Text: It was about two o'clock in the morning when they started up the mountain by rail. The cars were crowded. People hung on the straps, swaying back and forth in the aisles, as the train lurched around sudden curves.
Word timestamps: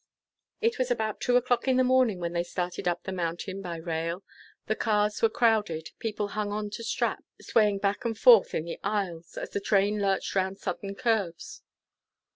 It 0.61 0.79
was 0.79 0.89
about 0.89 1.21
two 1.21 1.35
o'clock 1.35 1.67
in 1.67 1.77
the 1.77 1.83
morning 1.83 2.17
when 2.19 2.33
they 2.33 2.41
started 2.41 2.87
up 2.87 3.03
the 3.03 3.11
mountain 3.11 3.61
by 3.61 3.75
rail. 3.75 4.23
The 4.65 4.75
cars 4.75 5.21
were 5.21 5.29
crowded. 5.29 5.91
People 5.99 6.29
hung 6.29 6.51
on 6.51 6.71
the 6.75 6.83
straps, 6.83 7.25
swaying 7.41 7.77
back 7.77 8.03
and 8.03 8.17
forth 8.17 8.55
in 8.55 8.65
the 8.65 8.79
aisles, 8.83 9.37
as 9.37 9.51
the 9.51 9.59
train 9.59 10.01
lurched 10.01 10.35
around 10.35 10.57
sudden 10.57 10.95
curves. 10.95 11.61